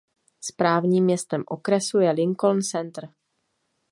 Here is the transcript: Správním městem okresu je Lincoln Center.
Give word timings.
Správním 0.41 1.03
městem 1.03 1.43
okresu 1.47 1.99
je 1.99 2.11
Lincoln 2.11 2.61
Center. 2.61 3.09